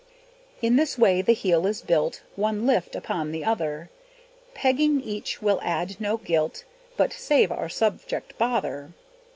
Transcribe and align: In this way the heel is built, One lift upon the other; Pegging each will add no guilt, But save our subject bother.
In 0.63 0.77
this 0.77 0.97
way 0.97 1.21
the 1.21 1.31
heel 1.33 1.67
is 1.67 1.83
built, 1.83 2.23
One 2.35 2.65
lift 2.65 2.95
upon 2.95 3.31
the 3.31 3.45
other; 3.45 3.91
Pegging 4.55 4.99
each 4.99 5.43
will 5.43 5.59
add 5.61 6.01
no 6.01 6.17
guilt, 6.17 6.63
But 6.97 7.13
save 7.13 7.51
our 7.51 7.69
subject 7.69 8.35
bother. 8.39 8.93